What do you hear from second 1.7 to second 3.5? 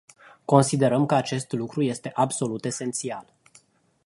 este absolut esențial.